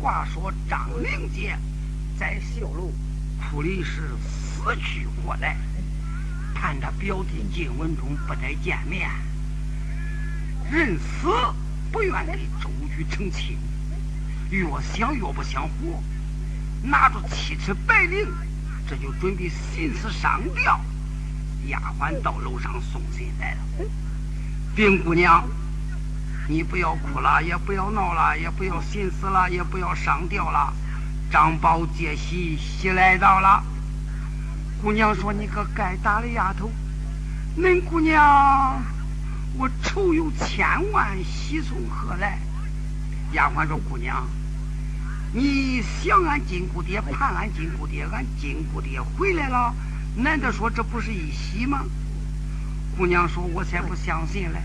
[0.00, 1.56] 话说张灵杰
[2.18, 2.90] 在绣楼
[3.38, 5.56] 哭的是死去活来，
[6.54, 9.10] 盼他表弟金文忠不得见面，
[10.70, 11.28] 人死
[11.92, 13.58] 不愿给周瑜成亲，
[14.48, 16.02] 越想越不想活，
[16.82, 18.26] 拿着七尺白绫，
[18.88, 20.80] 这就准备寻死上吊。
[21.66, 23.60] 丫鬟到楼上送信来了，
[24.74, 25.46] 丁姑娘。
[26.50, 30.72] 你不要哭了，也不要闹了，也不要寻思了，也不要上吊了。
[31.30, 33.62] 张宝接喜喜来到了。
[34.82, 36.68] 姑娘说：“你个该打的丫头，
[37.56, 38.82] 恁姑娘，
[39.56, 42.36] 我愁有千万，喜从何来？”
[43.32, 44.26] 丫鬟说：“姑娘，
[45.32, 49.72] 你想俺金姑爹，盼俺金姑爹，俺金姑爹回来了，
[50.16, 51.84] 难道说这不是一喜吗？”
[52.98, 54.60] 姑娘说：“我才不相信嘞，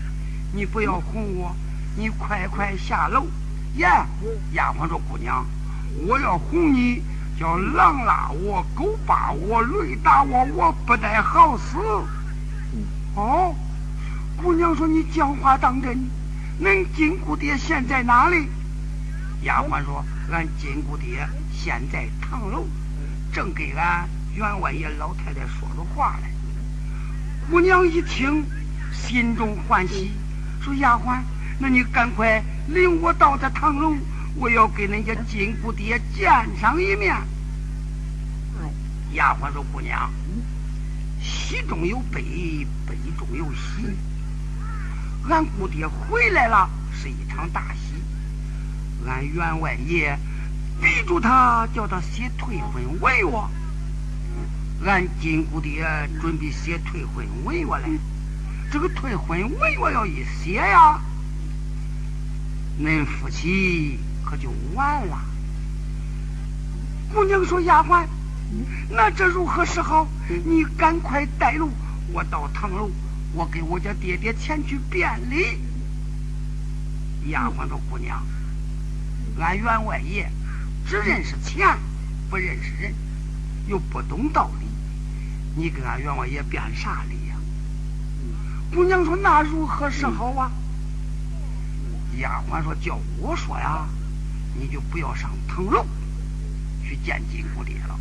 [0.52, 1.54] 你不要哄我。”
[1.98, 3.26] 你快快下楼！
[3.76, 4.06] 呀，
[4.52, 5.46] 丫鬟说：“姑娘，
[6.06, 7.02] 我要哄你，
[7.40, 11.78] 叫狼拉我，狗扒我，驴打我，我不得好死。”
[13.16, 13.54] 哦，
[14.36, 15.98] 姑娘说：“你讲话当真？
[16.62, 18.46] 恁金姑爹现在哪里？”
[19.42, 22.66] 丫鬟说：“俺金姑爹现在堂楼，
[23.32, 26.28] 正给俺员外爷老太太说着话呢。”
[27.50, 28.44] 姑娘一听，
[28.92, 30.12] 心中欢喜，
[30.60, 31.20] 说：“丫鬟。”
[31.58, 33.96] 那你赶快领我到这堂楼，
[34.34, 37.16] 我要跟人家金姑爹见上一面。
[39.12, 40.10] 丫鬟说：“姑娘，
[41.22, 43.96] 喜中有悲，悲中有喜。
[45.30, 47.94] 俺姑爹回来了，是一场大喜。
[49.06, 50.18] 俺员外爷
[50.78, 53.48] 逼住他，叫他写退婚文我。
[54.84, 55.86] 俺金姑爹
[56.20, 57.88] 准备写退婚文我来，
[58.70, 61.00] 这个退婚文我要一写呀。”
[62.78, 65.18] 恁夫妻可就完了。
[67.14, 68.04] 姑娘说：“丫鬟，
[68.90, 70.06] 那这如何是好？
[70.44, 71.70] 你赶快带路，
[72.12, 72.90] 我到堂楼，
[73.32, 75.58] 我给我家爹爹前去便礼。”
[77.30, 78.22] 丫鬟说：“姑娘，
[79.38, 80.30] 俺员外爷
[80.86, 81.78] 只认识钱，
[82.28, 82.94] 不认识人，
[83.66, 84.66] 又不懂道理，
[85.54, 87.36] 你跟俺员外爷辩啥理呀？”
[88.74, 90.50] 姑娘说：“那如何是好啊？”
[92.18, 93.86] 丫鬟说：“叫我说呀，
[94.54, 95.86] 你就不要上堂楼
[96.82, 97.98] 去见金姑爹了。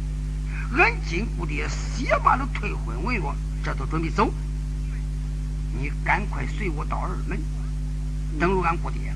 [0.77, 3.21] 俺金姑爹写罢了退婚文约，
[3.63, 4.31] 这都准备走。
[5.77, 7.39] 你赶快随我到二门，
[8.39, 9.13] 等着俺姑爹。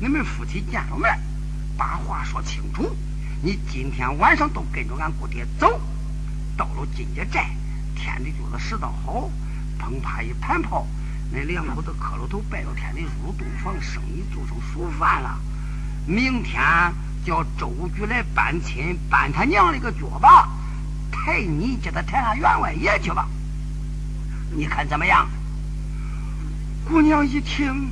[0.00, 1.20] 你们夫妻见了面，
[1.76, 2.96] 把话说清楚。
[3.42, 5.80] 你今天晚上都跟着俺姑爹走，
[6.56, 7.50] 到了金家寨，
[7.94, 9.30] 天的就是时道好，
[9.78, 10.86] 砰啪一盘炮。”
[11.30, 15.38] 那两口子磕了头拜了天的入洞房，生意做成熟饭了。
[16.06, 16.62] 明天
[17.24, 20.48] 叫周局来搬亲，搬他娘的个脚吧，
[21.12, 23.28] 抬你叫他抬上员外爷去吧。
[24.52, 25.28] 你看怎么样？
[26.86, 27.90] 姑娘一听，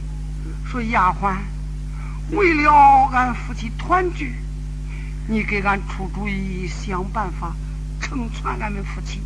[0.65, 1.37] 说丫鬟，
[2.31, 2.73] 为了
[3.13, 4.35] 俺夫妻团聚，
[5.29, 7.55] 你给俺出主意，想办法
[8.01, 9.21] 成全俺们夫妻。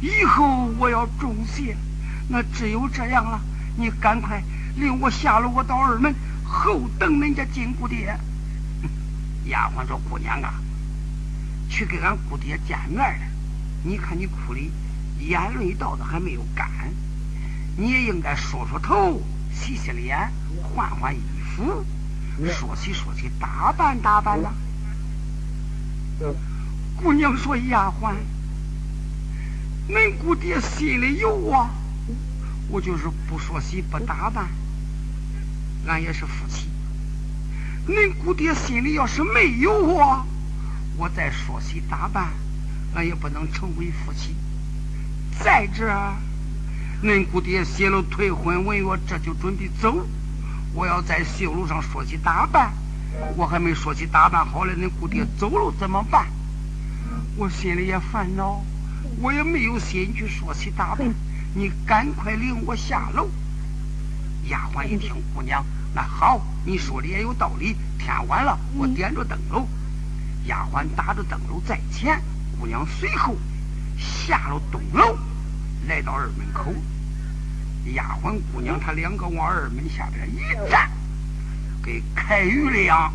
[0.00, 1.76] 以后我要重谢。
[2.28, 3.40] 那只有这样了，
[3.76, 4.42] 你赶快
[4.76, 6.14] 领我下楼，我到二门
[6.44, 8.18] 后等恁家金姑爹。
[9.46, 10.54] 丫鬟说：“姑娘啊，
[11.68, 13.26] 去给俺姑爹见面了。
[13.84, 14.72] 你看你哭的
[15.20, 16.68] 眼泪到的还没有干，
[17.76, 19.22] 你也应该梳梳头、
[19.54, 20.32] 洗洗脸、
[20.62, 21.20] 换换衣
[21.54, 21.84] 服，
[22.50, 24.52] 说起说起打扮打扮呐。”
[26.96, 28.14] 姑娘说：“丫鬟，
[29.88, 31.68] 恁姑爹心里有我。”
[32.68, 34.48] 我就是不说洗不打扮，
[35.86, 36.68] 俺也是夫妻。
[37.88, 40.26] 恁姑爹心里要是没有我，
[40.96, 42.30] 我再说洗打扮，
[42.94, 44.34] 俺也不能成为夫妻。
[45.38, 46.14] 再者，
[47.02, 50.06] 恁姑爹写了退婚文约，这就准备走。
[50.74, 52.72] 我要在绣楼上说起打扮，
[53.36, 56.26] 我还没说起打扮好了，恁姑爹走了怎么办？
[57.36, 58.64] 我心里也烦恼，
[59.20, 61.14] 我也没有心去说起打扮。
[61.56, 63.30] 你赶快领我下楼。
[64.50, 65.64] 丫鬟一听，姑娘，
[65.94, 67.74] 那好，你说的也有道理。
[67.98, 69.66] 天晚了，我点着灯笼。
[70.44, 72.20] 丫鬟打着灯笼在前，
[72.60, 73.34] 姑娘随后
[73.96, 75.16] 下了东楼，
[75.88, 76.74] 来到二门口。
[77.94, 80.90] 丫鬟姑娘她两个往二门下边一站，
[81.82, 83.10] 给开鱼粮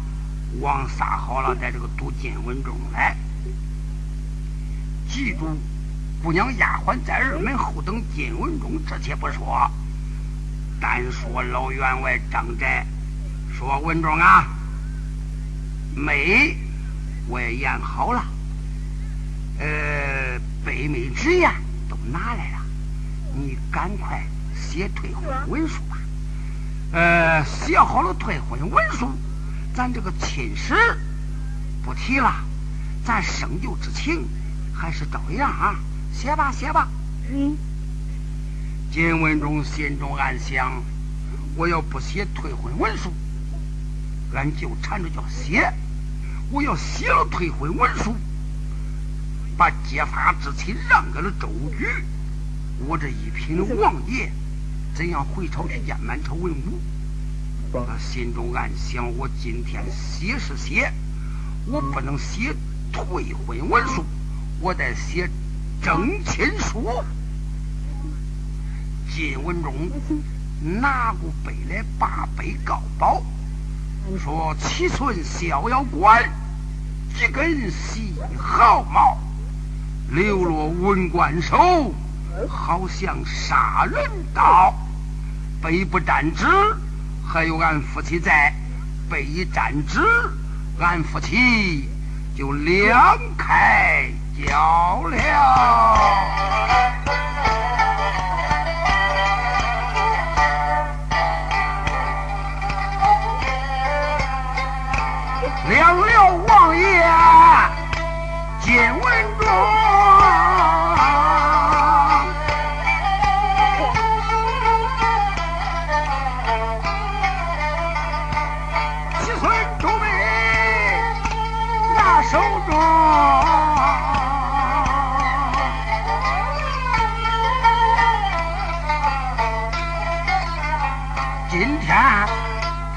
[0.61, 3.15] 网撒好了，在这个赌金文中来，
[5.07, 5.55] 记住。
[6.23, 9.71] 姑娘丫鬟在二门后等金文忠，这且不说，
[10.79, 12.85] 单说老员外张宅，
[13.51, 14.47] 说文忠啊，
[15.95, 16.55] 美
[17.27, 18.23] 我也演好了，
[19.57, 21.55] 呃，北美纸砚
[21.89, 22.59] 都拿来了，
[23.33, 24.23] 你赶快
[24.55, 25.97] 写退婚文书吧。
[26.91, 29.09] 呃，写好了退婚文书，
[29.73, 30.75] 咱这个亲事
[31.83, 32.31] 不提了，
[33.03, 34.27] 咱生旧之情
[34.71, 35.79] 还是照样啊。
[36.13, 36.87] 写吧，写吧。
[37.31, 37.57] 嗯。
[38.91, 40.83] 金文忠心中暗想：
[41.55, 43.11] 我要不写退婚文书，
[44.33, 45.73] 俺就缠着叫写。
[46.51, 48.13] 我要写了退婚文书，
[49.57, 51.47] 把揭发之妻让给了周
[51.79, 51.87] 瑜，
[52.85, 54.29] 我这一品王爷
[54.93, 56.81] 怎样回朝去见满朝文武？
[57.71, 60.91] 他心中暗想：我今天写是写，
[61.65, 62.53] 我不能写
[62.91, 64.03] 退婚文书，
[64.59, 65.29] 我得写
[65.81, 67.03] 征亲书。
[69.09, 69.73] 金文忠
[70.79, 73.23] 拿过杯来，把杯告宝，
[74.23, 76.23] 说：“七寸逍遥关。”
[77.17, 79.17] 几根细毫毛，
[80.11, 81.93] 流落文官手，
[82.47, 84.73] 好像杀人刀。
[85.61, 86.45] 杯不沾纸，
[87.27, 88.53] 还有俺夫妻在；
[89.09, 89.99] 杯一沾纸，
[90.79, 91.89] 俺夫妻
[92.35, 94.09] 就两开
[94.47, 96.90] 了了。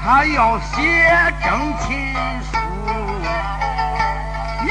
[0.05, 2.13] 他要写征亲
[2.43, 2.55] 书。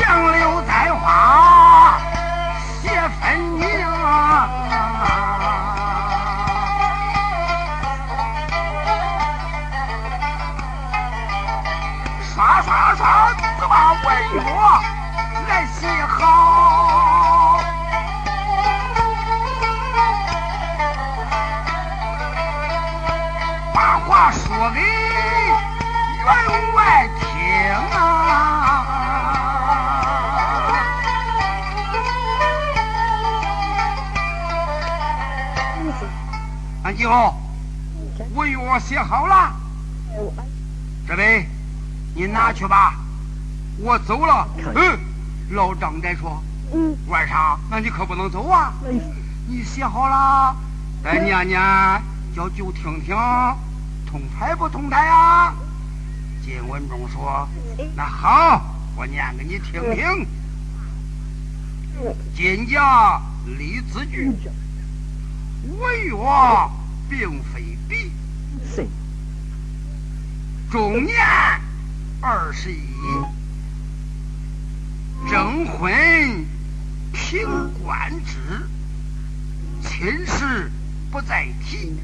[0.01, 1.64] 杨柳栽花
[36.93, 37.39] 记好，
[38.35, 39.55] 文约写好了，
[41.07, 41.47] 这位，
[42.15, 42.95] 你拿去吧，
[43.79, 44.47] 我走了。
[44.75, 44.99] 嗯，
[45.51, 46.43] 老张再说，
[46.73, 48.73] 嗯，晚上那你可不能走啊。
[49.49, 50.55] 你写好了，
[51.03, 51.61] 再念念，
[52.35, 53.17] 叫舅听听，
[54.07, 55.55] 通台不通台啊？
[56.45, 57.49] 金文忠说
[57.97, 58.61] ：“那好，
[58.97, 60.27] 我念给你听听。
[62.35, 64.31] 金家李子句，
[65.79, 66.15] 文约。”
[67.07, 68.11] 并非比，
[70.71, 71.15] 中年
[72.21, 72.81] 二十一，
[75.31, 76.47] 征婚
[77.13, 77.47] 凭
[77.85, 78.67] 官职，
[79.83, 80.73] 亲事
[81.13, 81.95] 不再提，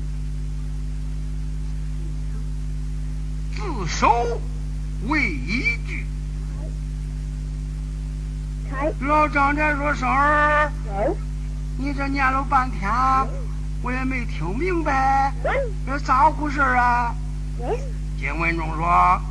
[3.57, 4.39] 自首
[5.09, 6.05] 为依据。
[9.00, 10.71] 老张家说：“生儿，
[11.79, 12.88] 你这念了半天。”
[13.82, 15.32] 我也没听明白，
[15.87, 17.14] 这咋回事啊？
[18.18, 19.22] 金文忠说：“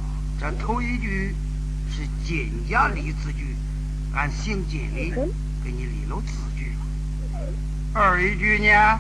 [0.42, 1.36] 这头一句
[1.88, 3.56] 是金家立字据，
[4.12, 5.16] 俺姓金的
[5.64, 7.40] 给你立了字据了。
[7.94, 9.00] 二一句呢？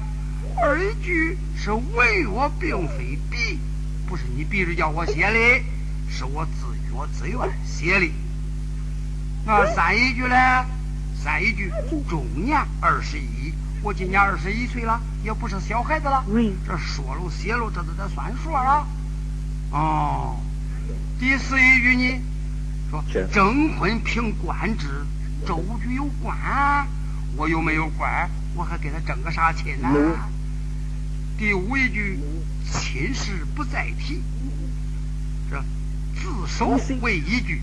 [0.62, 3.60] 二一句是文我并非笔，
[4.08, 5.64] 不是你逼着叫我写的，
[6.12, 8.12] 是我自觉自愿写的。
[9.48, 10.66] 那三一句呢？
[11.16, 11.72] 三一句
[12.08, 13.52] 中年二十一。”
[13.82, 16.26] 我今年二十一岁了，也不是小孩子了。
[16.66, 18.86] 这说了写了，这都得算数啊。
[19.72, 20.36] 哦，
[21.18, 22.22] 第四一句呢，
[22.90, 24.88] 说征婚凭官职，
[25.48, 26.36] 周局有官，
[27.38, 29.90] 我又没有官，我还给他争个啥亲呢？
[31.38, 32.20] 第五一句，
[32.70, 34.22] 亲事不再提，
[35.50, 35.64] 这
[36.16, 37.62] 自首为依据，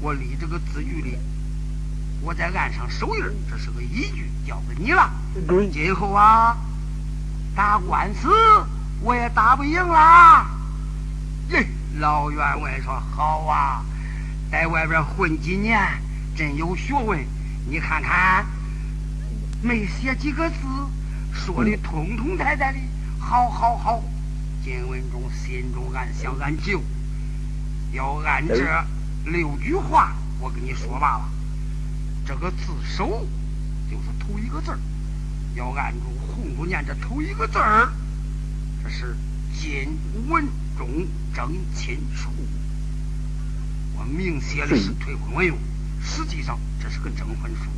[0.00, 1.18] 我立这个字据里。
[2.22, 5.12] 我在案上手印，这是个依据，交给你了。
[5.70, 6.56] 今后啊，
[7.54, 8.28] 打官司
[9.02, 10.46] 我也打不赢啦。
[11.50, 11.66] 耶，
[11.98, 13.84] 老员外说好啊，
[14.50, 15.78] 在外边混几年，
[16.34, 17.24] 真有学问。
[17.68, 18.46] 你看看，
[19.60, 20.56] 没写几个字，
[21.32, 22.78] 说的通通太太的，
[23.18, 24.02] 好好好。
[24.64, 26.82] 金文忠心中暗想：俺舅
[27.92, 28.64] 要按这
[29.26, 31.28] 六句话，我跟你说罢了。
[32.24, 33.06] 这个字首
[33.88, 34.78] 就是头一个字儿，
[35.56, 37.90] 要按住红住念这头一个字儿。
[38.82, 39.16] 这是
[39.58, 39.98] 金
[40.28, 40.46] 文
[40.76, 40.86] 忠
[41.34, 42.28] 征亲书，
[43.96, 45.56] 我明写的是退婚文用，
[46.00, 47.70] 实际上这是个征婚书。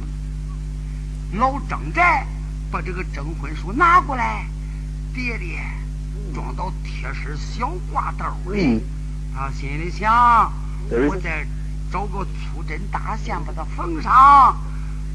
[1.38, 2.26] 老张宅
[2.70, 4.46] 把这个征婚书拿过来，
[5.14, 5.60] 叠叠
[6.34, 8.82] 装到贴身小挂兜里，
[9.34, 10.52] 他心里想：
[10.90, 11.46] 我再
[11.92, 14.56] 找个粗针大线把它缝上，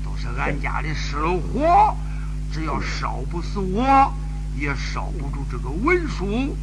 [0.04, 1.96] 都是俺家的失了火，
[2.54, 4.14] 只要烧不死我，
[4.56, 6.56] 也烧不住这个文书。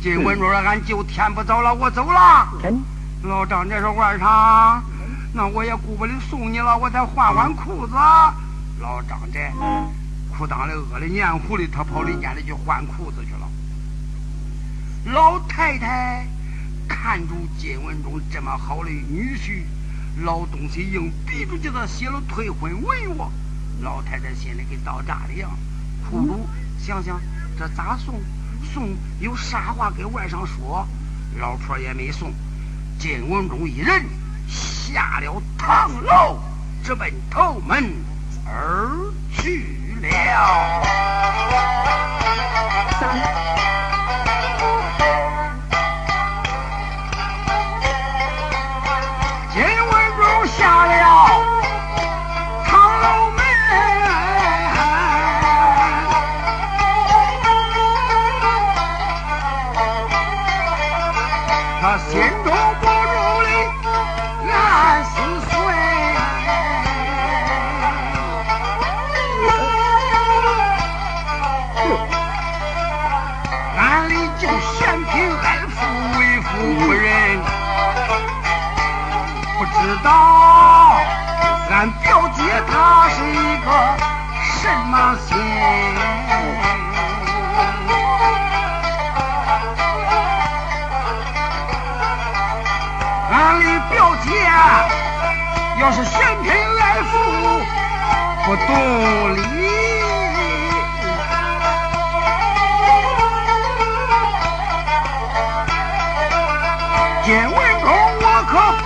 [0.00, 2.48] 金文说：“俺就天不早了，我走了。”
[3.22, 4.82] 老张这说：“晚上，
[5.34, 7.92] 那我也顾不得送你了，我再换换裤子。”
[8.80, 9.38] 老张这
[10.34, 13.46] 裤裆里饿的黏糊的，他跑里间里去换裤子去了。
[15.12, 16.26] 老太太
[16.88, 19.64] 看住金文忠这么好的女婿，
[20.24, 23.08] 老东西硬逼着叫他写了退婚文约，
[23.80, 25.50] 老太太心里跟刀扎的样，
[26.08, 26.40] 哭噜
[26.78, 27.20] 想想
[27.58, 28.20] 这咋送？
[28.72, 30.86] 送有啥话给外甥说？
[31.38, 32.32] 老婆也没送。
[32.98, 34.04] 金文忠一人
[34.46, 36.38] 下了堂楼，
[36.84, 37.90] 直奔头门。
[38.44, 38.90] 而
[39.32, 40.82] 去了。
[79.82, 80.10] 知道，
[81.70, 83.66] 俺表姐她是一个
[84.60, 85.28] 什么心？
[93.32, 94.26] 俺的表姐
[95.80, 97.12] 要是嫌贫爱富，
[98.44, 98.68] 不懂
[99.36, 99.59] 理。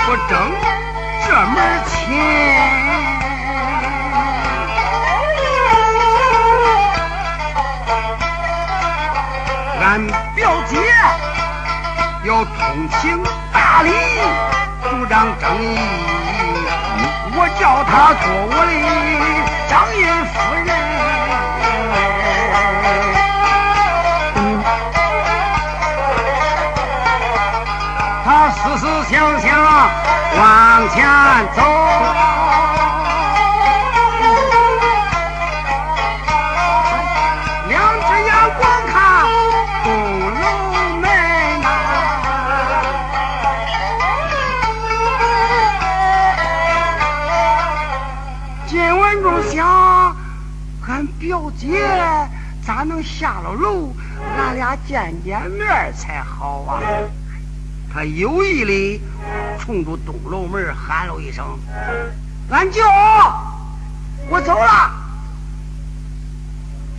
[0.06, 0.52] 不争
[1.26, 1.56] 这门
[1.86, 1.92] 亲。
[9.80, 10.76] 俺表姐
[12.24, 13.90] 要通情达理，
[14.82, 15.64] 主张正义，
[17.36, 18.72] 我叫她做我的
[19.70, 20.34] 张印夫
[20.66, 20.68] 人。
[28.56, 29.33] 思思想想
[30.36, 31.06] 往前
[31.54, 31.62] 走，
[37.68, 38.62] 两只眼光
[38.92, 38.94] 看
[39.84, 39.86] 东
[40.34, 40.42] 楼
[41.00, 41.04] 门
[41.60, 41.66] 呐。
[48.66, 50.16] 金文忠想，
[50.86, 51.66] 俺表姐
[52.66, 53.92] 咋能下了楼，
[54.36, 56.80] 俺俩见见面才好啊。
[57.92, 59.00] 他有意的
[59.64, 61.58] 冲着东楼门喊了一声
[62.50, 62.82] ：“俺舅，
[64.28, 64.92] 我走了。”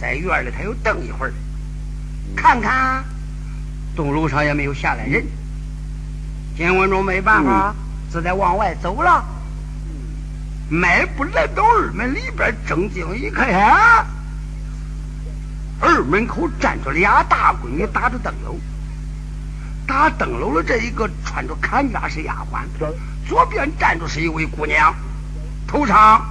[0.01, 1.33] 在院里他又等一会儿，
[2.35, 3.03] 看看
[3.95, 5.23] 东楼上也没有下来人。
[6.57, 7.75] 金文忠没办法，
[8.11, 9.23] 只得往外走了。
[10.67, 14.07] 迈步来到二门里边，正经一看，
[15.79, 18.59] 二门口站着俩大闺女，打着灯笼。
[19.87, 22.63] 打灯笼的这一个穿着坎肩是丫鬟，
[23.27, 24.93] 左边站着是一位姑娘，
[25.67, 26.25] 头上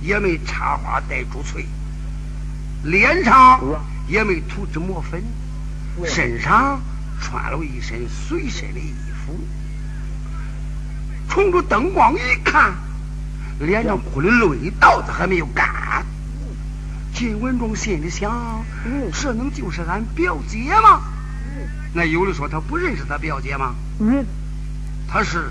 [0.00, 1.66] 也没插花戴珠翠，
[2.82, 3.60] 脸上
[4.06, 5.22] 也没涂脂抹粉，
[6.04, 6.80] 身上
[7.20, 8.94] 穿了一身随身的衣
[9.26, 9.38] 服，
[11.28, 12.74] 冲着灯光一看，
[13.58, 15.68] 脸上哭的泪道子还没有干。
[17.12, 18.64] 金文忠心里想：
[19.12, 21.02] 这能就是俺表姐吗？
[21.92, 23.74] 那有的说他不认识他表姐吗？
[23.98, 24.24] 嗯，
[25.08, 25.50] 他是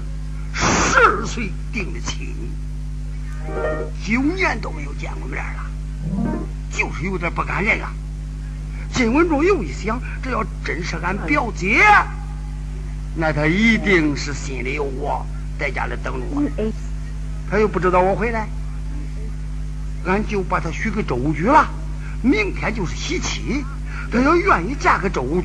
[0.53, 2.33] 十二岁定的亲，
[4.05, 5.65] 九年都没有见过面了，
[6.71, 7.91] 就是有点不敢认了。
[8.93, 11.83] 金文忠又一想，这要真是俺表姐，
[13.15, 15.25] 那他一定是心里有我，
[15.59, 16.71] 在家里等着我。
[17.51, 18.47] 他又不知道我回来，
[20.05, 21.69] 俺就把他许给周举了。
[22.21, 23.63] 明天就是喜期，
[24.11, 25.41] 他要愿意嫁给周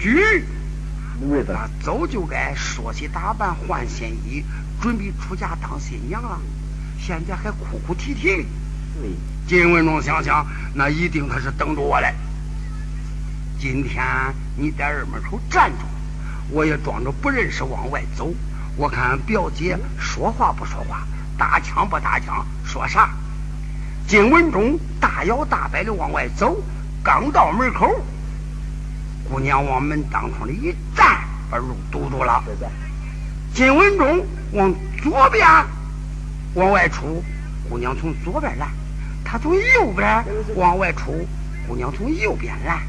[1.21, 1.45] 局。
[1.47, 4.45] 那早就该说起打扮换新衣，
[4.81, 6.41] 准备出嫁当新娘了。
[6.99, 8.45] 现在还哭哭啼啼的。
[9.47, 12.15] 金文忠想想，那一定他是等着我来。
[13.59, 14.05] 今天
[14.57, 15.85] 你在二门口站住，
[16.51, 18.33] 我也装着不认识往外走。
[18.77, 21.07] 我看表姐说话不说话，
[21.39, 23.11] 打枪不打枪，说啥？
[24.07, 26.63] 金文忠大摇大摆的往外走，
[27.03, 27.89] 刚到门口，
[29.31, 30.75] 姑娘往门当中里一
[31.59, 32.43] 路堵住了。
[33.53, 35.47] 金文忠往左边
[36.55, 37.23] 往外出，
[37.69, 38.67] 姑娘从左边来；
[39.25, 40.25] 他从右边
[40.57, 41.27] 往外出，
[41.67, 42.83] 姑娘从右边来。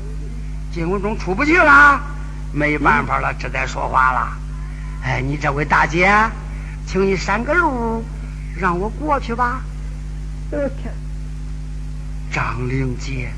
[0.72, 2.02] 金文忠出不去了，
[2.52, 4.38] 没办法了，只得说话了。
[5.04, 6.12] 哎，你这位大姐，
[6.86, 8.04] 请你闪个路，
[8.58, 9.62] 让我过去吧。
[12.32, 13.30] 张灵杰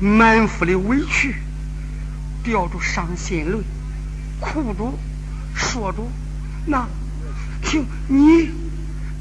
[0.00, 1.36] 满腹的委屈，
[2.42, 3.58] 吊住伤心泪，
[4.40, 4.98] 哭住，
[5.54, 5.98] 说着
[6.66, 6.86] ：“那，
[7.62, 8.50] 请你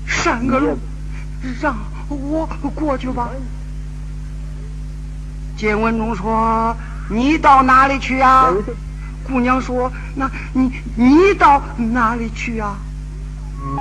[0.06, 0.78] 闪个路，
[1.62, 1.76] 让
[2.10, 3.30] 我过去吧。”
[5.58, 6.76] 金文忠说
[7.10, 8.52] ：“你到哪里去呀？”
[9.28, 12.78] 姑娘说：“那你你到哪里去啊？”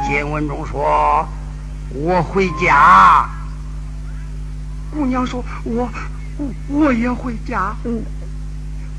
[0.08, 1.28] 金文忠说
[1.92, 3.28] ：“我回家。”
[4.94, 5.88] 姑娘说：“我
[6.38, 7.74] 我我也回家。”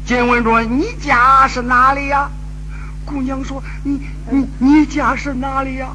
[0.05, 2.29] 金文忠：“你家是哪里呀？”
[3.05, 5.89] 姑娘说：“你你你家是哪里呀？”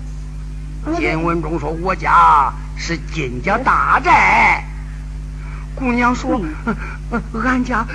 [0.98, 4.64] 金文忠说：“我家是金家大寨。”
[5.76, 6.40] 姑娘说
[7.44, 7.86] ：“俺家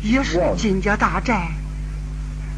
[0.00, 1.48] 也是金家大寨。”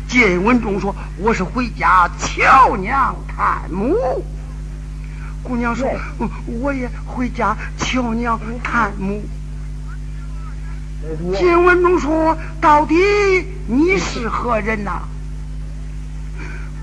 [0.06, 4.24] 金文忠说：“我是回家瞧娘探母。”
[5.42, 5.88] 姑娘说
[6.62, 9.20] ：“我也回家瞧娘探母。”
[11.36, 12.94] 金文忠说：“到底
[13.66, 15.02] 你是何人呐？”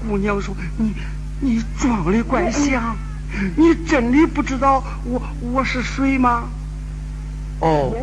[0.07, 0.93] 姑娘说：“你
[1.39, 2.95] 你装的怪像，
[3.55, 6.43] 你真的不知道我我是谁吗？”
[7.61, 7.93] 哦，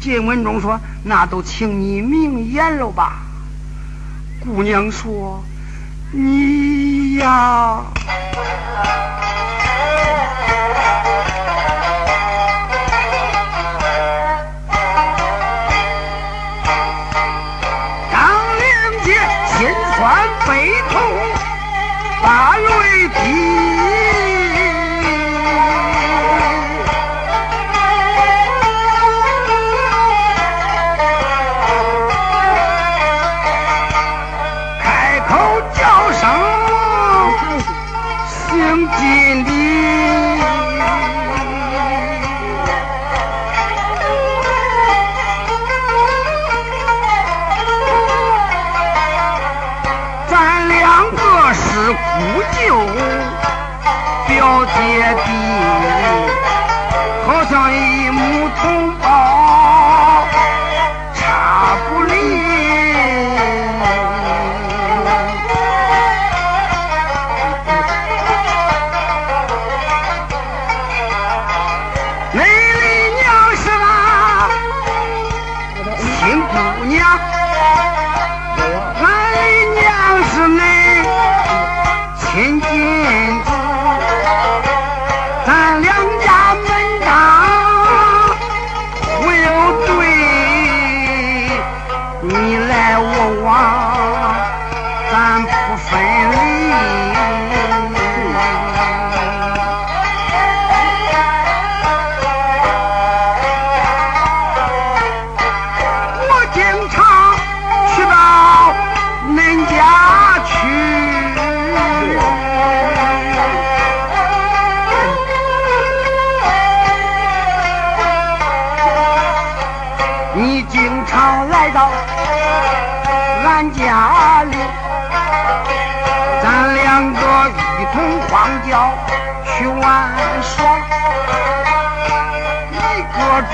[0.00, 3.22] 金文忠说：“那都请你明言了吧。”
[4.44, 5.42] 姑娘说
[6.12, 7.84] ：“你呀，
[22.22, 23.42] 把泪滴。”
[57.52, 59.31] 像一母同胞，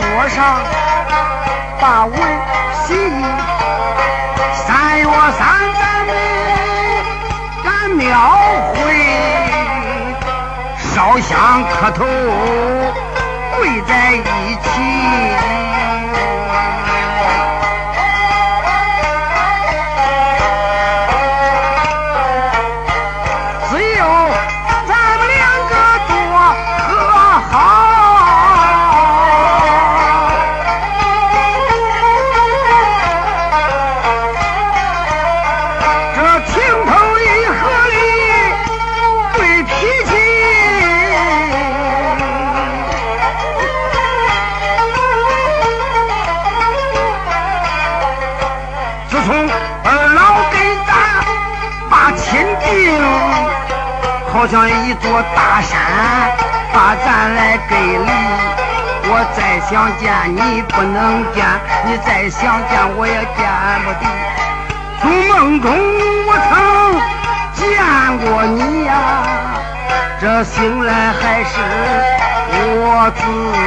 [0.08, 0.58] 桌上
[1.78, 2.16] 把文
[2.86, 2.94] 洗，
[4.54, 5.46] 三月三
[5.78, 6.10] 咱们
[7.62, 8.06] 赶庙
[8.72, 8.78] 会，
[10.78, 12.06] 烧香磕头
[13.58, 14.66] 跪在一起。
[49.10, 49.34] 自从
[49.84, 50.92] 二老给咱
[51.88, 52.92] 把亲定
[54.30, 55.80] 好像一座大山
[56.74, 58.10] 把咱来隔离
[59.10, 61.42] 我再想见你不能见
[61.86, 63.48] 你再想见我也见
[63.82, 64.04] 不得
[65.00, 65.72] 从梦中
[66.26, 66.52] 我曾
[67.54, 67.64] 见
[68.18, 68.92] 过你呀
[70.20, 71.54] 这醒来还是
[72.52, 73.22] 我自
[73.54, 73.58] 己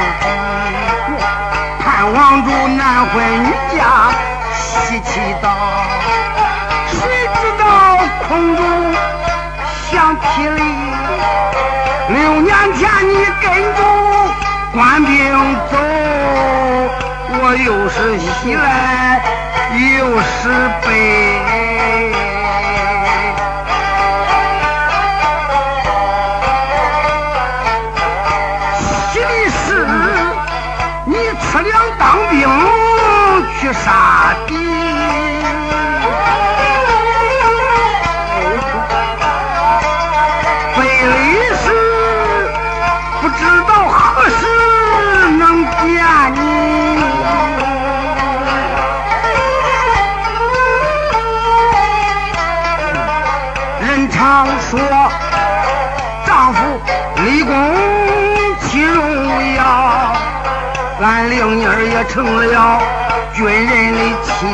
[1.82, 4.31] 盼望着男婚女嫁
[4.72, 5.48] 喜气道，
[6.88, 6.98] 谁
[7.34, 7.64] 知道
[8.26, 8.62] 空中
[9.90, 10.60] 响霹雳，
[12.08, 13.78] 六年前你跟着
[14.72, 15.10] 官兵
[15.70, 15.76] 走，
[17.38, 19.20] 我又是喜来
[19.98, 20.32] 又是
[20.86, 20.88] 悲。
[29.12, 29.64] 喜的是
[31.04, 32.40] 你吃粮当兵
[33.60, 33.86] 去杀
[61.02, 62.80] 俺玲妮儿也成了
[63.34, 64.46] 军人的妻，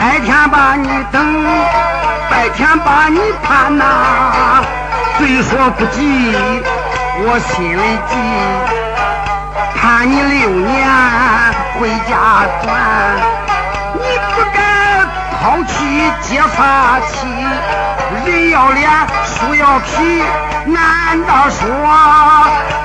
[0.00, 1.46] 白天把你等，
[2.28, 4.64] 白天把你盼呐、
[5.16, 6.34] 虽说不急，
[7.22, 8.12] 我心里急，
[9.80, 10.88] 盼你六年
[11.78, 12.12] 回家
[12.64, 12.66] 转，
[13.94, 14.02] 你
[14.34, 14.58] 不该
[15.40, 17.28] 抛弃结发妻，
[18.26, 18.90] 人要脸
[19.24, 20.22] 树要皮
[20.66, 21.66] 难道说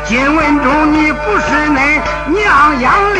[0.05, 3.19] 金文忠你不是那娘养的？